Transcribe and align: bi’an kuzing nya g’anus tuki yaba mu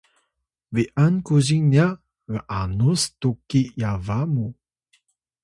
bi’an 0.73 1.13
kuzing 1.25 1.65
nya 1.73 1.87
g’anus 2.33 3.01
tuki 3.19 3.61
yaba 3.81 4.17
mu 4.33 4.45